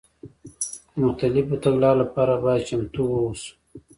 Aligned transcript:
د 0.93 0.95
مختلفو 1.05 1.61
تګلارو 1.63 1.99
لپاره 2.03 2.33
باید 2.43 2.67
چمتو 2.69 3.01
واوسو. 3.07 3.51